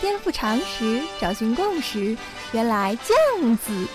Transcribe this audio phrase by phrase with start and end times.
[0.00, 2.16] 颠覆常识，找寻共识，
[2.52, 3.88] 原来这样子。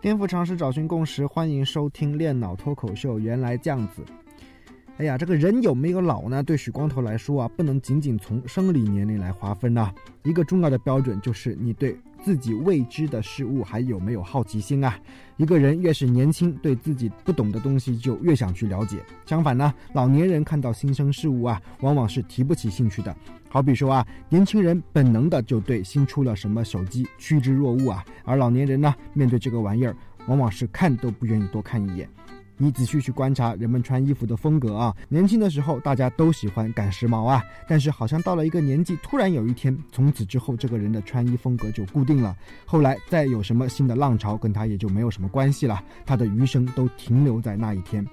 [0.00, 3.18] 颠覆常识，找寻共识，欢迎收听练脑脱口秀。
[3.18, 4.02] 原来这样子。
[4.98, 6.42] 哎呀，这个人有没有老呢？
[6.42, 9.92] 对许光头来说啊，不能仅仅从生理年龄来划分呐。
[10.22, 14.98] 一个重要的标准就是你对自己未知的事物还有没有好奇心啊。
[15.36, 19.04] 一个人越是年轻，对自己不懂的东西就越想去了解。
[19.26, 23.14] 相反呢，老年人看到新生事物啊，往往是提不起兴趣的。
[23.50, 29.94] 好比说啊，年轻人本能的就对新出了什么手机趋之若鹜啊，而老年人呢，面对这个玩意儿，
[30.26, 32.08] 往往是看都不愿意多看一眼。
[32.56, 48.06] 你仔细去观察人们穿衣服的风格啊，年轻的时候大家都喜欢赶时髦啊，但是好像到了一个年纪，突然有一天，从此之后这个人的穿衣风格就固定了，后来再有什么新的浪潮，跟他也就没有什么关系了，他的余生都停留在那一天。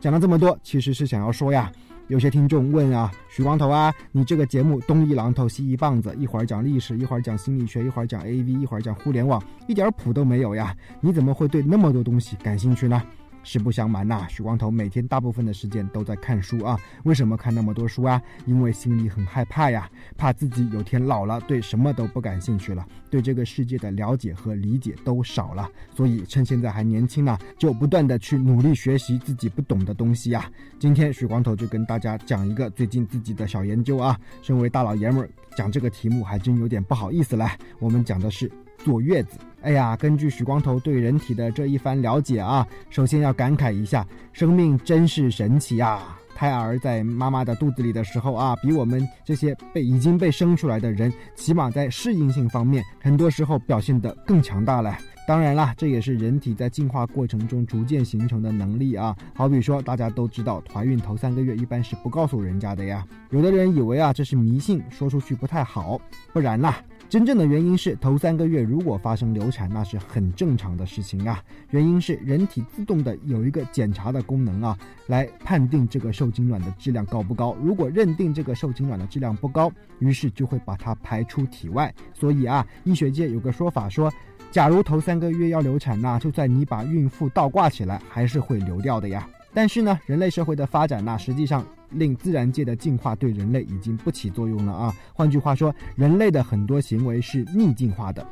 [0.00, 1.70] 讲了这么多，其实是想要说呀，
[2.08, 13.00] 有些听众问啊，许光头啊，你这个节目东一榔头西一棒子，一会儿讲历史，一会儿讲心理学，一会儿讲 A V，一会儿讲互联网，一点谱都没有呀，你怎么会对那么多东西感兴趣呢？
[13.46, 16.76] 实不相瞒呐，许光头每天大部分的时间都在看书啊。
[17.04, 18.20] 为什么看那么多书啊？
[18.44, 25.70] 因为心里很害怕呀，怕自己有天老了，对什么都不感兴趣了，对这个世界的了解和理解都少了。
[25.94, 30.50] 所以趁现在还年轻呢，就不断的去努力学习自己不懂的东西呀。
[30.80, 34.18] 今天许光头就跟大家讲一个最近自己的小研究啊。
[34.42, 37.48] 身为大老爷们儿，讲这个题目还真有点不好意思了。
[37.78, 38.50] 我们讲的是。
[38.78, 46.18] 坐月子，哎呀，根据许光头对人体的这一番了解啊，首先要感慨一下，生命真是神奇啊！
[46.34, 54.96] 胎儿在妈妈的肚子里的时候啊，比我们这些被已经被生出来的人，起码在适应性方面，很多时候表现得更强大了。
[55.26, 59.16] 当然啦，这也是人体在进化过程中逐渐形成的能力啊。
[59.34, 63.04] 好比说，大家都知道，怀孕头三个月一般是不告诉人家的呀。
[63.30, 65.98] 有的人以为啊，这是迷信，说出去不太好，
[66.32, 66.80] 不然啦。
[67.08, 71.40] 真正的原因是，头三个月如果发生流产，那是很正常的事情啊。
[71.70, 77.56] 原因是人体自动的有一个检查的功能啊，来判定这个受精卵的质量高不高。
[77.62, 81.94] 如果认定这个受精卵的质量不高，于是就会把它排出体外。
[82.12, 84.12] 所以啊，医学界有个说法说，
[84.50, 89.28] 假如头三个月要流产，那就算你把孕妇倒挂起来，还是会流掉的呀。
[89.54, 94.94] 但是呢，人类社会的发展呢，实际上令自然界的进化对人类已经不起作用了啊。
[95.12, 98.26] 换句话说，人类的很多行为是逆进化的。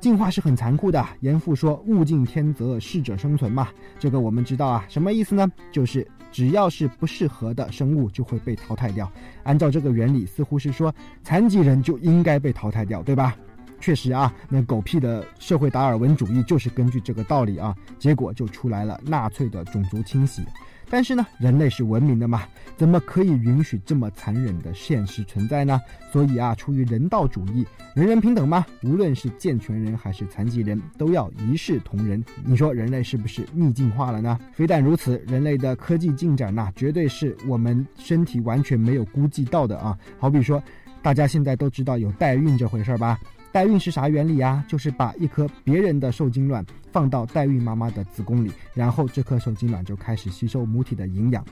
[0.00, 3.68] 进化是很残酷的，严复说“物竞天择，适者生存”嘛。
[3.98, 5.50] 这个我们知道啊，什么意思呢？
[5.72, 9.10] 就是只要是不适合的生物就会被淘汰掉。
[9.44, 13.34] 按照这个原理，似乎是说残疾人就应该被淘汰掉，对吧？
[13.80, 20.42] 确实啊，那狗屁的社会达尔文主义就是根据这个道理啊，结果就出来了纳粹的种族清洗。
[20.88, 22.42] 但是呢，人类是文明的嘛，
[22.76, 25.80] 怎么可以允许这么残忍的现实存在呢？
[26.12, 32.24] 所以啊，出于人道主义，人人平等嘛，无论是健全人还是残疾人，都要一视同仁。
[32.44, 34.38] 你说人类是不是逆进化了呢？
[34.52, 39.98] 非但如此，人类的科技进展呐，绝对是我们身体完全没有估计到的啊。
[40.18, 40.62] 好比说，
[41.02, 43.18] 大家现在都知道有代孕这回事儿吧？
[43.54, 44.64] 代孕是啥原理呀？
[44.66, 51.44] 就是把一颗别人的受精卵放到代孕妈妈的子宫里，然后这颗受精卵就开始吸收母体的营养。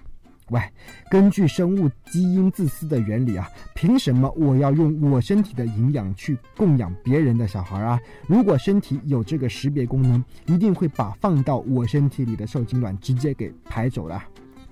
[0.50, 0.60] 喂，
[1.08, 8.00] 根据生物基因自私的原理啊，凭什么我要用我身体的营养去供养别人的小孩啊？
[8.26, 14.20] 如果身体有这个识别功能，一定会把放到我身体里的受精卵直接给排走了。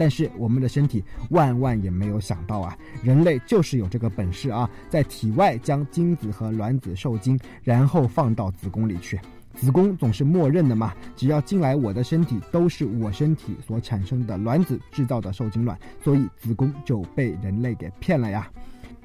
[0.01, 9.21] 但是我们的身体万万也没有想到啊，人类就是有这个本事啊，在体外将精子和卵子受精，然后放到子宫里去。
[9.55, 18.51] 子宫总是默认的嘛，只要进来我的身体，都是我身体所产生的卵子制造的受精卵，所以子宫就被人类给骗了呀。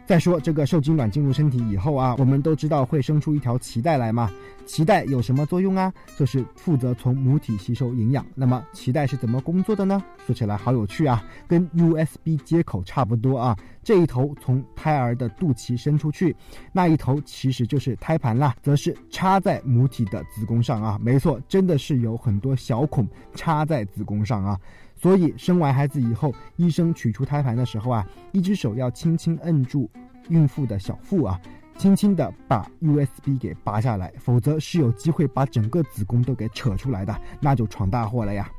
[0.05, 4.29] 再说这个受精卵进入身体以后啊，我们都知道会生出一条脐带来嘛。
[4.67, 5.93] 脐带有什么作用啊？
[6.17, 8.25] 就是负责从母体吸收营养。
[8.33, 10.03] 那么脐带是怎么工作的呢？
[10.25, 13.55] 说起来好有趣啊，跟 USB 接口差不多啊。
[13.83, 16.35] 这一头从胎儿的肚脐伸出去，
[16.71, 20.99] 那一头其实就是胎盘啦，则是插在母体的子宫上啊。
[21.01, 24.59] 没错，真的是有很多小孔插在子宫上啊。
[24.95, 29.89] 所以生完孩子以后，医生取出胎盘的时候啊，一只手要轻轻摁住
[30.29, 31.39] 孕妇的小腹啊，
[31.77, 38.49] 轻轻的把 USB 给拔下来，否则是有机会把整个子宫都给扯出来的，那就闯大祸了呀。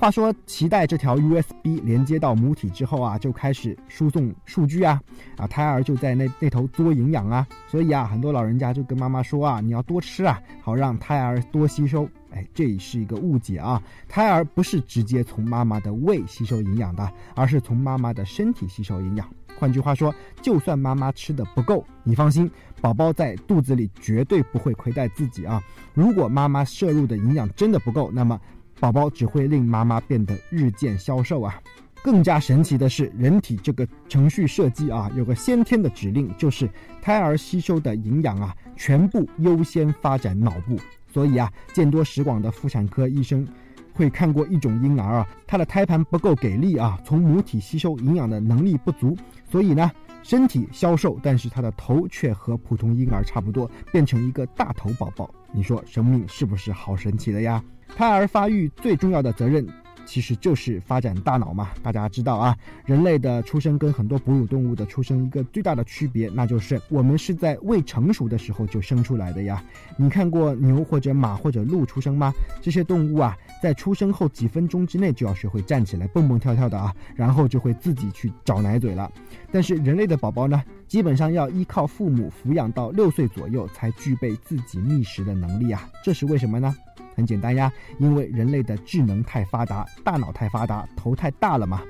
[0.00, 5.00] 话说脐带这条 USB 连接到母体之后啊，就开始输送数据啊，
[5.36, 12.08] 啊，胎儿就在那那头多营养啊，所以啊，很多老人家就跟妈妈说啊，你要多吃啊，好让胎儿多吸收。
[12.30, 19.28] 哎，这也是一个误解啊，胎儿不是直接从妈妈的胃吸收营养的，而是从妈妈的身体吸收营养。
[19.58, 25.62] 换句话说，就算妈妈吃的不够，你放心，宝宝在肚子里绝对不会亏待自己啊。
[25.94, 28.40] 如果妈妈摄入的营养真的不够，那么。
[28.80, 31.60] 宝宝只会令妈妈变得日渐消瘦啊！
[32.00, 36.70] 更加神奇的是，人体这个程序设计啊，有个先天的指令，就是
[37.02, 40.78] 胎儿吸收的营养啊，全部优先发展脑部。
[41.08, 43.46] 所以啊，见多识广的妇产科医生
[43.92, 49.16] 会看过一种婴儿啊，他的胎盘不够给力啊，从母体吸收营养的能力不足，
[49.50, 49.90] 所以呢，
[50.22, 55.28] 身体消瘦，但是他的头却和普通婴儿差不多，变成一个大头宝宝。
[55.50, 57.62] 你说生命是不是好神奇的呀？
[57.96, 59.66] 胎儿发育最重要的责任，
[60.08, 61.68] 其实就是发展大脑嘛。
[61.82, 62.56] 大家知道啊，
[62.86, 69.62] 人类的出生跟很多哺乳动物的出生一个最大的区别，那就是我们是在未成熟的时候就生出来的呀。
[69.98, 72.32] 你看过牛或者马或者鹿出生吗？
[72.62, 79.12] 这些动物啊，在出生后几分钟之内就要学会站起来蹦蹦跳跳的啊，然后就会自己去找奶嘴了。
[79.52, 85.86] 但是人类的宝宝呢，基本上要依靠父母抚养到六岁左右才具备自己觅食的能力啊。
[86.02, 86.74] 这是为什么呢？
[87.18, 91.82] 很简单呀，因为人类的智能太发达，大脑太发达，头太大了嘛。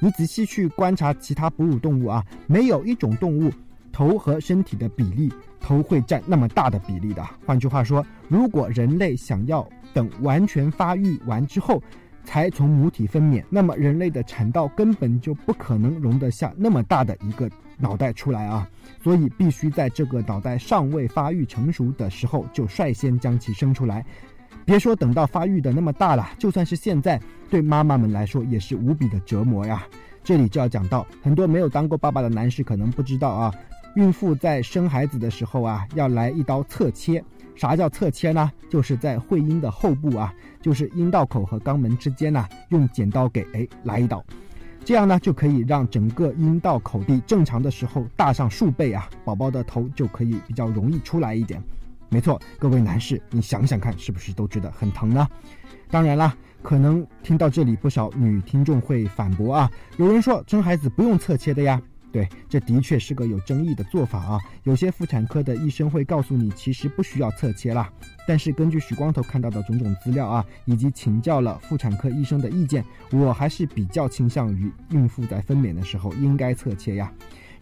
[0.00, 3.52] 你仔细去观察其他哺乳动物啊，没有一种动物
[3.92, 5.30] 头和身体的比例，
[5.60, 7.22] 头会占那么大的比例的。
[7.44, 11.82] 换句话说，如果人类想要等完全发育完之后
[12.24, 18.66] 才从母体分娩，那么人类的产道根本就不可能容得下那么大的一个脑袋出来啊。
[19.02, 24.04] 所以必须在这个脑袋尚未发育成熟的时候就率先将其生出来。
[24.64, 27.20] 别说等到发育的那么大了，就算是现在，
[27.50, 29.82] 对妈妈们来说也是无比的折磨呀。
[30.24, 33.52] 这里就要讲到，很多没有当过爸爸的男士可能不知道啊，
[33.96, 37.22] 孕妇在生孩子的时候啊，要来一刀侧切。
[37.54, 38.50] 啥叫侧切呢？
[38.70, 40.32] 就是在会阴的后部啊，
[40.62, 44.24] 就是阴道口和肛门之间呢，用剪刀给哎来一刀，
[44.84, 51.62] 这样呢就可以让整个阴道口地正常的时候大上数倍啊，宝宝的头就可以比较容易出来一点。
[52.12, 55.26] 没错，各位男士，你想想看，是不是都觉得很疼呢？
[55.90, 59.72] 当然啦，可能听到这里，不少女听众会反驳啊。
[59.96, 61.80] 有人说生孩子不用侧切的呀，
[62.12, 64.38] 对，这的确是个有争议的做法啊。
[64.64, 67.90] 有些妇产科的医生会告诉你，其实不需要侧切啦。
[68.28, 77.10] 但是根据许光头看到的种种资料啊，以及请教了妇产科医生的意见，我还是比较倾向于孕妇在分娩的时候应该侧切呀。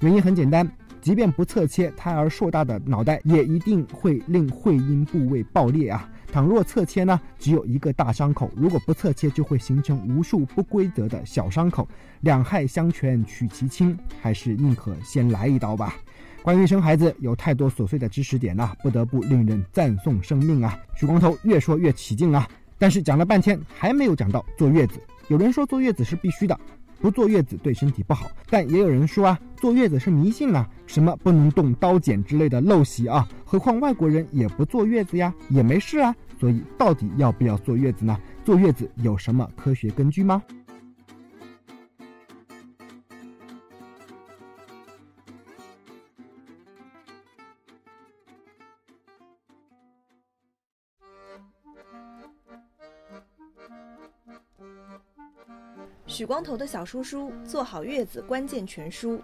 [0.01, 0.69] 原因很简单。
[1.01, 6.09] 即便不侧切，胎儿硕大的脑袋也一定会令会阴部位爆裂啊！
[6.31, 11.89] 倘若侧切呢，只有一个大伤口；如果不侧切，就会形成无数不规则的小伤口。
[12.21, 15.95] 两害相权取其轻，还是宁可先来一刀吧。
[16.43, 20.79] 关于生孩子，有太多琐碎的知识点呐，不得不令人赞颂生命啊！
[20.95, 22.47] 许光头越说越起劲啊，
[22.79, 25.01] 但是讲了半天还没有讲到坐月子。
[25.29, 26.59] 有人说坐月子是必须的。
[27.01, 33.27] 不坐月子对身体不好，但也有人说啊，坐月子是迷信啊，什么不能动刀剪之类的陋习啊。
[33.45, 36.15] 何况外国人也不坐月子呀，也没事啊。
[36.39, 38.19] 所以到底要不要坐月子呢？
[38.45, 40.43] 坐月子有什么科学根据吗？
[56.21, 59.17] 许光头的小叔叔《做好月子关键全书》，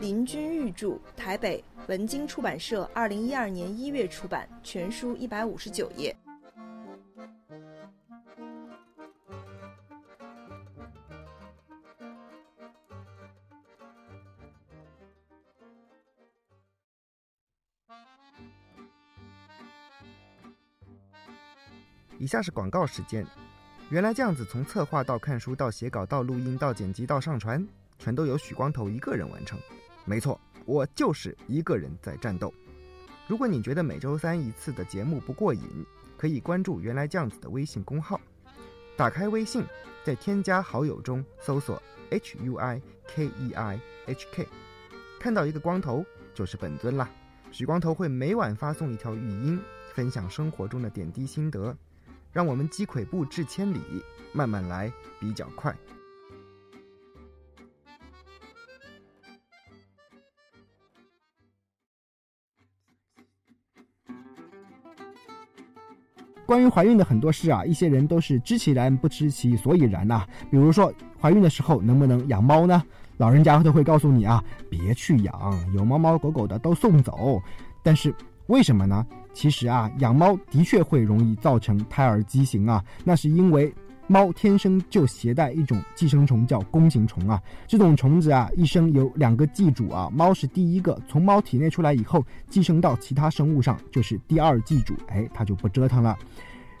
[0.00, 6.14] 林君玉著，台北文津出版社，二零一二年一月出版，全书一百五十九页。
[22.18, 23.26] 以下是广告时间。
[23.92, 27.62] 原来这样子，从策划到看书到写稿到录音到剪辑到上传，
[27.98, 29.60] 全都由许光头一个人完成。
[30.06, 32.54] 没错，我就是一个人在战斗。
[33.28, 35.84] 如果你觉得每周三一次的节目不过瘾，
[36.16, 38.18] 可以关注“原来这样子”的微信公号。
[38.96, 39.62] 打开微信，
[40.02, 44.48] 在添加好友中搜索 “h u i k e i h k”，
[45.20, 47.10] 看到一个光头就是本尊啦。
[47.50, 49.60] 许光头会每晚发送一条语音，
[49.92, 51.76] 分享生活中的点滴心得。
[52.32, 53.78] 让我们积跬步至千里，
[54.32, 55.74] 慢慢来比较快。
[66.46, 70.26] 关于怀孕的很多事啊，一些人都是知其然不知其所以然呐。
[70.50, 72.82] 比如说，怀孕的时候能不能养猫呢？
[73.18, 77.40] 老人家都会告诉你啊，别去养，有猫猫狗狗的都送走。
[77.82, 78.14] 但是
[78.46, 79.06] 为什么呢？
[79.32, 83.72] 其实啊，养猫的确会容易造成胎儿畸形啊，那是因为。
[84.08, 87.40] 猫天生就携带一种寄生虫，叫弓形虫啊。
[87.66, 90.10] 这种虫子啊，一生有两个寄主啊。
[90.12, 94.94] 猫是第一个，从猫体内出来以后，寄生到其他生物上，就是第二寄主。
[95.06, 96.18] 哎，它就不折腾了。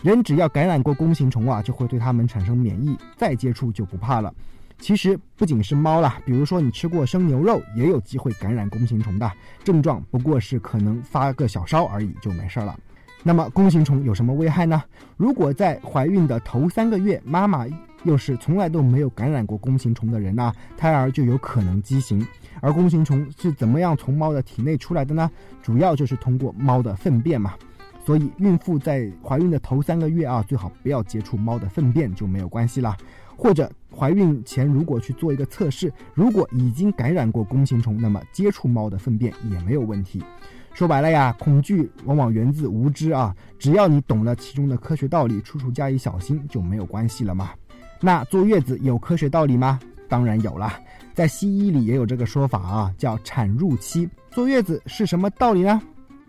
[0.02, 4.34] 人只要感染过弓形虫啊，就会对它们产生免疫，再接触就不怕了。
[4.78, 9.30] 其实不仅是猫啦，比如说你吃过生牛肉，也有机会感染弓形虫的。
[9.62, 12.78] 症状不过是可能发个小烧而已，就没事了。
[13.22, 14.82] 那么弓形虫有什么危害呢？
[15.16, 17.64] 如果在怀孕的头三个月，妈妈
[18.02, 22.26] 又是从来都没有感染过弓形虫的人呢，胎儿就有可能畸形。
[22.60, 25.30] 而弓形虫是怎么样从猫的体内出来的呢？
[25.62, 27.54] 主要就是通过猫的粪便嘛。
[28.04, 32.96] 所以孕妇在怀孕的头三个月啊，最好不要接触猫的粪便就没有关系了。
[33.42, 40.22] 或者怀孕前如果去做一个测试，如果已经感染过弓形虫，那么接触猫的粪便也没有问题。
[40.72, 43.34] 说白了呀，恐惧往往源自无知啊！
[43.58, 47.50] 只要你懂了其中的科学道理，处处加以小心，就没有关系了嘛。
[48.00, 49.80] 那坐月子有科学道理吗？
[50.08, 50.72] 当然有了，
[51.12, 54.08] 在西医里也有这个说法啊，叫产褥期。
[54.30, 55.82] 坐月子是什么道理呢？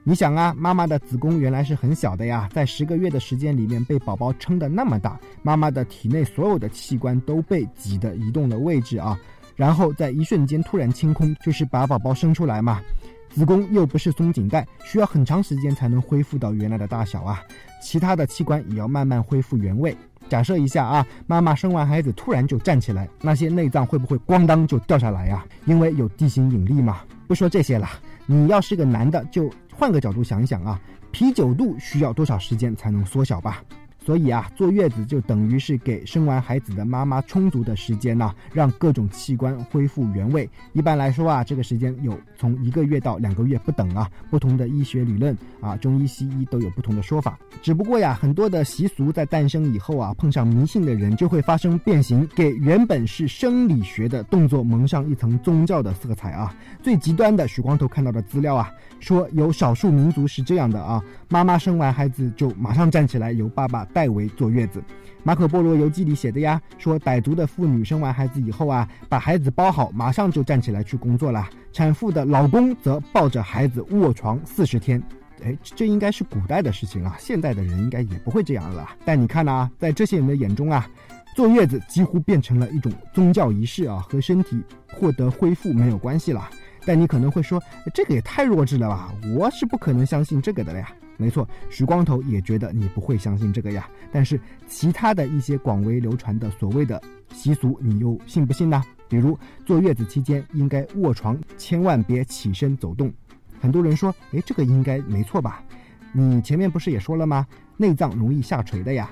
[0.06, 9.18] 你想啊，妈妈的子宫原来是很小的呀，在十个月的时间里面被宝宝撑得那么大，妈妈的体内所有的器官都被挤得移动了位置啊，
[9.56, 12.82] 然后在一瞬间突然清空，就是把宝宝生出来嘛。
[13.30, 17.42] 子宫又不是松紧带，需要很长时间才能恢复到原来的大小啊。
[17.82, 19.96] 其他的器官也要慢慢恢复原位。
[20.28, 25.46] 假设一下啊，妈妈生完孩子突然就站起来，那些内脏会不会咣当就掉下来呀？
[25.66, 27.00] 因为有地心引力嘛。
[27.26, 27.90] 不说这些了，
[28.28, 29.50] 你要是个男的，就
[29.84, 30.80] 换个角度想一想啊，
[31.12, 33.62] 啤酒肚需要多少时间才能缩小吧？
[34.06, 40.50] 所以啊，坐月子就等于是给生完孩子的妈妈充足的时间呢，让各种器官恢复原位。
[40.74, 44.10] 一般来说啊，这个时间有从一个月到两个月不等啊。
[44.30, 47.40] 不同的医学理论啊，中医西医都有不同的说法。
[47.62, 56.54] 只不过呀，很多的习俗在诞生以后啊，碰上迷信的人就会发生变形，给原本是生理学的动作蒙上一层宗教的色彩啊。
[56.82, 58.70] 最极端的，许光头看到的资料啊，
[59.00, 63.88] 说有少数民族是这样的啊，妈妈生完孩子就马上站起来，由爸爸。
[63.94, 64.80] 代为坐月子，
[65.24, 71.48] 《马可波罗游记》里写的呀，说傣族的妇女生完孩子以后啊，把孩子包好，马上就站起来去工作了。
[71.72, 75.02] 产妇的老公则抱着孩子卧床四十天。
[75.44, 78.90] 哎，这应该是古代的事情啊，现代的人应该也不会这样了。
[79.06, 80.88] 但你看啊，在这些人的眼中啊，
[81.36, 86.50] 坐月子几乎变成了一种宗教仪式啊，和身体获得恢复没有关系了。
[86.86, 87.62] 但你可能会说，
[87.94, 89.14] 这个也太弱智了吧？
[89.36, 90.90] 我是不可能相信这个的呀。
[91.18, 93.88] 没错，许光头也觉得你不会相信这个呀。
[94.12, 97.02] 但是其他的一些广为流传的所谓的
[97.34, 98.84] 习俗，你又信不信呢？
[99.08, 103.14] 比如坐月子期间应该卧床，千万别起身走动。
[103.62, 105.64] 很多人说，哎，这个应该没错吧？
[106.12, 107.46] 你前面不是也说了吗？
[107.78, 109.10] 内脏容易下垂的呀。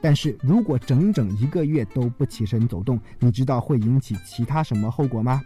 [0.00, 5.40] 但是如果整整一个月都不起身走动，你知道会引起其他什么后果吗？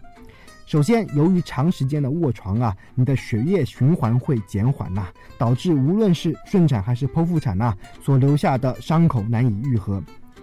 [0.68, 5.06] 首先，由于长时间的卧床啊，你的血液循环会减缓呐，
[5.38, 10.02] 导致无论是顺产还是剖腹产呐，所留下的伤口难以愈合。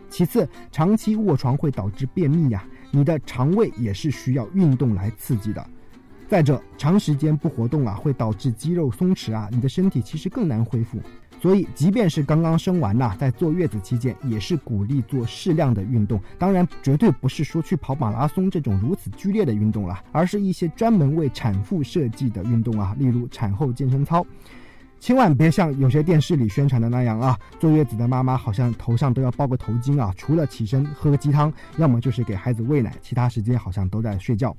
[0.09, 5.63] 其次，长期卧床会导致便秘呀，你的肠胃也是需要运动来刺激的。
[6.27, 10.99] 再者，长时间不活动啊，会导致肌肉松弛啊，你的身体其实更难恢复。
[11.45, 16.19] 所以，即便是刚刚生完呐，在坐月子期间，也是鼓励做适量的运动。
[16.39, 24.25] 当然，绝对不是说去跑马拉松这种如此剧烈的运动了，而是一些专门为产妇设计的运动啊， 例如产后健身操。
[24.99, 34.57] 千万别像有些电视里宣传的那样啊，坐月子的妈妈好像头上都要包个头巾啊，除了起身喝个鸡汤，要么就是给孩子喂奶，其他时间好像都在睡觉。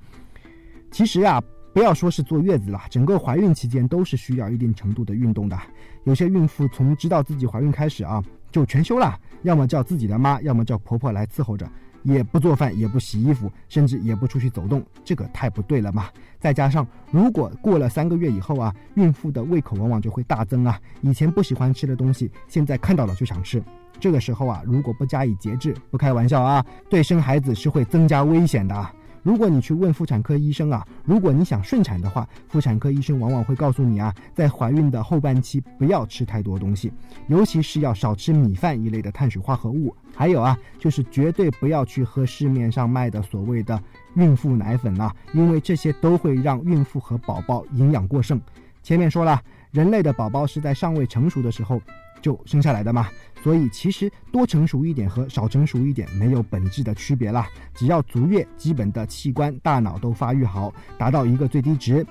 [0.93, 1.43] 其实啊。
[1.77, 5.61] 不要说是坐月子了，整个怀孕期间都是需要一定程度的运动的。
[6.05, 11.69] 有些孕妇从知道自己怀孕开始啊，就全休了，要么叫自己的妈，要么叫婆婆来伺候着，
[12.03, 16.07] 也不做饭，也不洗衣服，甚至也不出去走动，这个太不对了嘛。
[16.41, 23.63] 再加上，如果过了三个月以后啊，孕妇的胃口往往就会大增啊，以前不喜欢吃的东西，现在看到了就想吃。
[24.01, 28.91] 这个时候啊，如果不加以节制，不开玩笑啊，对生孩子是会增加危险的。
[29.27, 36.93] 如果你去问妇产科医生啊，如果你想顺产的话，妇产科医生往往会告诉你啊，在怀孕的后半期不要吃太多东西，
[37.27, 39.93] 尤其是要少吃米饭一类的碳水化合物。
[40.15, 43.83] 还有啊，就是绝对不要去喝市面上卖的所谓的
[44.15, 48.41] 孕妇奶粉啊，因为这些都会让孕妇和宝宝营养过剩。
[48.85, 49.43] 前面说了，
[49.73, 51.83] 人类的宝宝是在尚未成熟的时候。
[52.27, 53.07] 就生下来的嘛。
[53.41, 62.05] 所以其实多成熟一点和少成熟一点没有本质的区别啦，只要足月，基本的器官、大脑都发育好，达到一个最低值。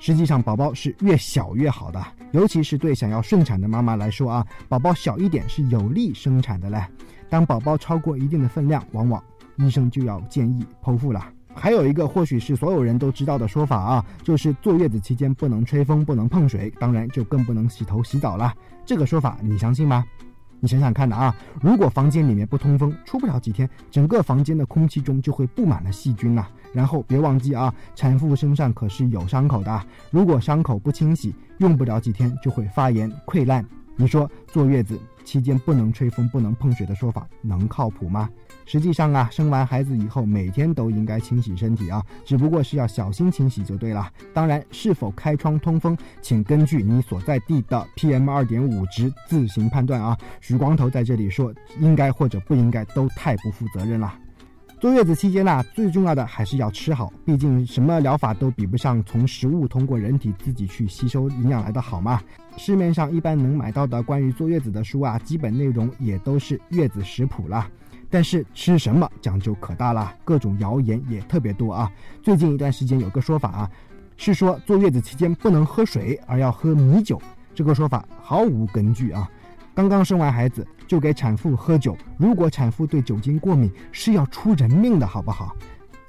[0.00, 6.84] 实际上，宝宝是越小越好的，尤其是对想要顺产的妈妈来说啊，宝宝小一点是有利生产的嘞。
[7.28, 9.22] 当宝宝超过一定的分量，往往
[9.58, 11.24] 医生就要建议剖腹了。
[11.54, 18.54] 还有一个或许是所有人都知道的说法啊，就是坐月子期间不能吹风，不能碰水，当然就更不能洗头洗澡了。
[18.86, 20.04] 这个说法你相信吗？
[20.62, 26.46] 你想想看的啊，如果房间里面不通风，出不了几天，整个房间的空气中就会布满了细菌了。
[26.72, 33.64] 然后别忘记啊，产妇身上可是有伤口的，如果伤口不清洗，用不了几天就会发炎溃烂。
[33.96, 38.28] 你说坐月子期间不能吹风、不能碰水的说法能靠谱吗？
[38.66, 44.08] 实际上啊，生完孩子以后每天都应该清洗身体啊，只不过是要小心清洗就对了。
[44.32, 50.16] 当然，是否开窗通风，请根据你所在地的 PM 二点五值自行判断啊。
[50.40, 54.12] 许光头在这里说应该或者不应该，都太不负责任了。
[54.80, 62.18] 坐月子期间呢，最重要的还是要吃好，毕竟什么疗法都比不上从食物通过人体自己去吸收营养来的好嘛。
[62.56, 67.68] 市面上一般能买到的关于坐月子的书啊，基本内容也都是月子食谱啦。
[68.08, 71.92] 但是吃什么讲究可大了，各种谣言也特别多啊。
[72.22, 73.70] 最近一段时间有个说法啊，
[74.16, 77.20] 是说坐月子期间不能喝水，而要喝米酒。
[77.54, 79.30] 这个说法毫无根据啊。
[79.74, 85.54] 刚刚生完孩子就给产妇喝酒，如果产妇对酒精过敏，是要出人命的，好不好？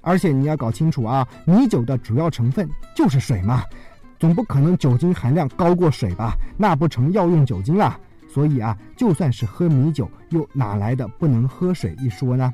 [0.02, 3.64] 而且你要搞清楚啊，米酒的主要成分就是水嘛，
[4.18, 6.34] 总不可能酒精含量高过水吧？
[6.58, 7.96] 那不成药用酒精了？
[8.28, 12.52] 所以啊，就算是喝米酒，又哪来的不能喝水一说呢？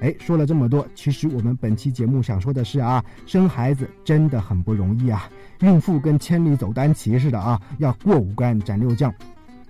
[0.00, 9.14] 哎，说了这么多，其实我们本期节目想说的是啊，生孩子真的很不容易啊，孕妇跟千里走单骑似的啊，要过五关斩六将，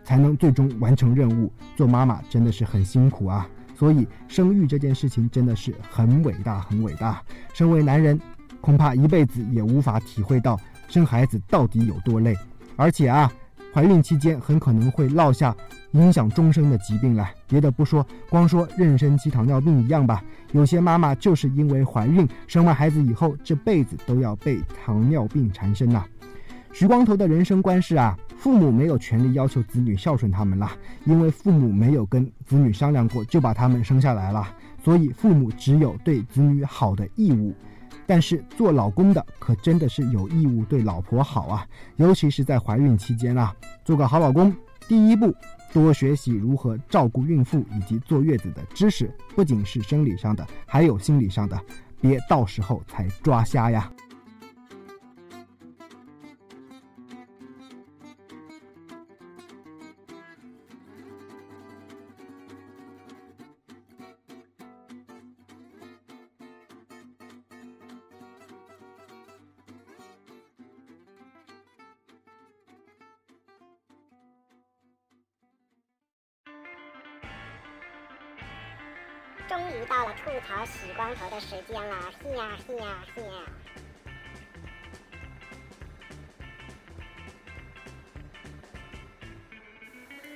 [0.05, 1.53] 才能最终完成任务。
[1.77, 7.23] 做妈妈真的是很辛苦啊，所以生育这件事情真的是很伟大，很伟大。
[7.53, 8.21] 身为男人，
[8.61, 12.37] 恐怕一辈子也无法体会到生孩子到底有多累，
[12.77, 13.33] 而且啊。
[13.73, 15.55] 怀孕期间很可能会落下
[15.93, 17.33] 影响终生的疾病来。
[17.47, 20.25] 别的不说，光说妊娠期糖尿病一样吧。
[20.51, 26.05] 有些妈妈就是因为怀孕生完孩子以后，这辈子都要被糖尿病缠身呐。
[26.73, 30.71] 徐光头的人生观是啊，父母没有权利要求子女孝顺他们了，
[31.05, 34.47] 因为父母没有跟子女商量过就把他们生下来了，
[34.83, 37.55] 所以父母只有对子女好的义务。
[38.07, 43.55] 但是做老公的可真的是有义务对老婆好啊，尤其是在怀孕期间啊，
[43.85, 44.55] 做个好老公，
[44.89, 45.35] 第一步
[45.73, 51.61] 多学习如何照顾孕妇以及坐月子的知识，不仅是生理上的，还有心理上的，
[52.01, 53.91] 别到时候才抓瞎呀。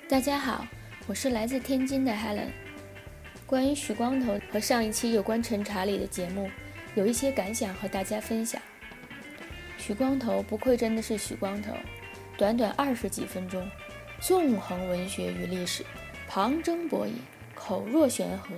[0.07, 0.67] 大家好，
[1.07, 2.51] 我是来自天津的 Helen。
[3.47, 6.51] 关于许光头和上一期有关陈查理的节目，
[6.95, 8.61] 有一些感想和大家分享。
[9.79, 11.73] 许光头不愧真的是许光头，
[12.37, 13.67] 短短二十几分钟，
[14.21, 15.83] 纵横文学与历史，
[16.29, 17.15] 旁征博引，
[17.55, 18.55] 口若悬河。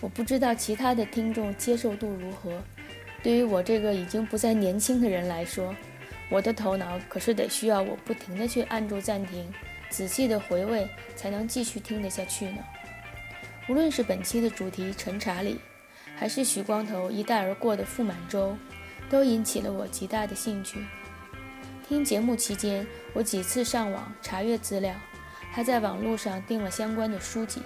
[0.00, 2.60] 我不知道其他的听众接受度如何。
[3.22, 5.72] 对于我这个已经不再年轻的人来说，
[6.28, 9.48] 我的头脑可是得需要我不停地去按住暂停，
[9.90, 12.58] 仔细的回味，才能继续听得下去呢。
[13.68, 15.58] 无论是本期的主题陈查理，
[16.16, 18.56] 还是许光头一带而过的傅满洲，
[19.10, 20.84] 都引起了我极大的兴趣。
[21.88, 24.94] 听节目期间，我几次上网查阅资料，
[25.52, 27.62] 还在网络上订了相关的书籍。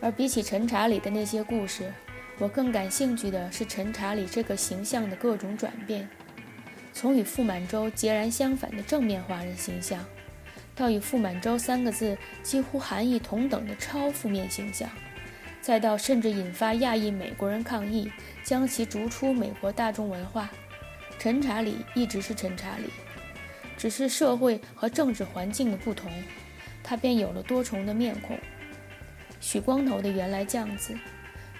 [0.00, 1.92] 而比起陈查理的那些故事，
[2.38, 6.08] 我更感兴趣的是陈查理这个形象的各种转变，
[6.92, 10.04] 从与傅满洲截然相反的正面华人形象，
[10.76, 14.88] 到与傅满洲三个字几乎含义同等的超负面形象，
[15.62, 18.12] 再到甚至引发亚裔美国人抗议，
[18.44, 20.50] 将其逐出美国大众文化。
[21.18, 22.90] 陈查理一直是陈查理，
[23.78, 26.12] 只是社会和政治环境的不同，
[26.82, 28.38] 他便有了多重的面孔。
[29.40, 30.94] 许光头的原来酱子，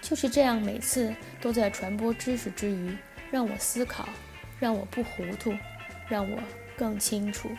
[0.03, 2.95] 就是这样，每次都在传播知识之余，
[3.31, 4.11] 让我思考，
[4.61, 5.55] 让我不糊涂，
[6.07, 6.39] 让我
[6.77, 7.51] 更清楚。